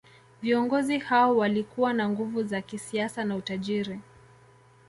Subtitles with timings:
[0.41, 3.99] Viongozi hao walikuwa na nguvu za kisiasa na utajiri